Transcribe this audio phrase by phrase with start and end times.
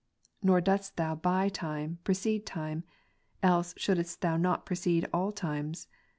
[0.39, 0.47] 16.
[0.47, 2.83] Nor dost Thou by time, precede time:
[3.43, 5.85] else shouldest Thou not precede all times.